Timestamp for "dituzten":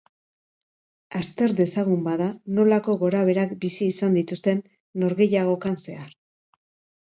4.21-4.65